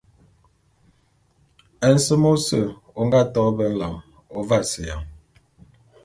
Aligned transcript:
Nsem 1.93 2.23
ôse 2.33 2.59
ô 2.99 2.99
nga 3.07 3.21
to 3.33 3.41
be 3.55 3.65
nlam 3.71 3.95
ô 4.37 4.39
vaseya. 4.49 4.97